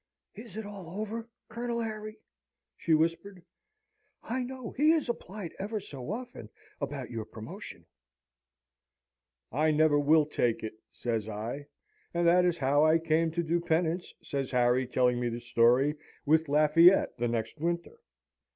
'Is 0.33 0.57
it 0.57 0.65
all 0.65 0.99
over, 0.99 1.29
Colonel 1.47 1.79
Harry?' 1.81 2.17
she 2.75 2.95
whispered. 2.95 3.39
'I 4.23 4.43
know 4.45 4.71
he 4.71 4.89
has 4.93 5.07
applied 5.07 5.53
ever 5.59 5.79
so 5.79 6.11
often 6.11 6.49
about 6.79 7.11
your 7.11 7.23
promotion' 7.23 7.85
"'I 9.51 9.69
never 9.73 9.99
will 9.99 10.25
take 10.25 10.63
it,' 10.63 10.79
says 10.89 11.29
I. 11.29 11.67
And 12.15 12.25
that 12.25 12.45
is 12.45 12.57
how 12.57 12.83
I 12.83 12.97
came 12.97 13.29
to 13.33 13.43
do 13.43 13.59
penance," 13.61 14.11
says 14.23 14.49
Harry, 14.49 14.87
telling 14.87 15.19
me 15.19 15.29
the 15.29 15.39
story, 15.39 15.95
"with 16.25 16.49
Lafayette 16.49 17.15
the 17.19 17.27
next 17.27 17.59
winter." 17.59 17.99